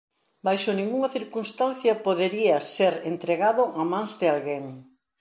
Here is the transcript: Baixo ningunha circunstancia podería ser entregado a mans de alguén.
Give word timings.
Baixo 0.45 0.71
ningunha 0.79 1.13
circunstancia 1.17 1.93
podería 2.05 2.57
ser 2.75 2.93
entregado 3.11 3.63
a 3.81 3.83
mans 3.91 4.11
de 4.21 4.27
alguén. 4.33 4.65